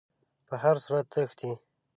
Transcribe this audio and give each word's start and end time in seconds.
په 0.47 0.55
هر 0.63 0.75
صورت 0.85 1.05
تښتي. 1.13 1.51